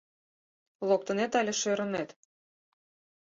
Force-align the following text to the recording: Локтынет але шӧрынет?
Локтынет 0.87 1.31
але 1.39 1.53
шӧрынет? 1.59 2.09